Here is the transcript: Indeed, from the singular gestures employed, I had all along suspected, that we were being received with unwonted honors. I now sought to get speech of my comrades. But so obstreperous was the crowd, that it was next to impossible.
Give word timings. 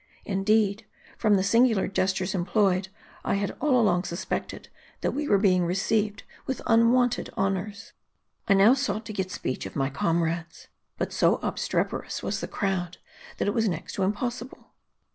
Indeed, 0.25 0.87
from 1.15 1.35
the 1.35 1.43
singular 1.43 1.87
gestures 1.87 2.33
employed, 2.33 2.87
I 3.23 3.35
had 3.35 3.55
all 3.61 3.79
along 3.79 4.05
suspected, 4.05 4.67
that 5.01 5.11
we 5.11 5.27
were 5.27 5.37
being 5.37 5.63
received 5.63 6.23
with 6.47 6.59
unwonted 6.65 7.29
honors. 7.37 7.93
I 8.47 8.55
now 8.55 8.73
sought 8.73 9.05
to 9.05 9.13
get 9.13 9.29
speech 9.29 9.67
of 9.67 9.75
my 9.75 9.91
comrades. 9.91 10.69
But 10.97 11.13
so 11.13 11.35
obstreperous 11.43 12.23
was 12.23 12.39
the 12.41 12.47
crowd, 12.47 12.97
that 13.37 13.47
it 13.47 13.53
was 13.53 13.69
next 13.69 13.93
to 13.93 14.01
impossible. 14.01 14.71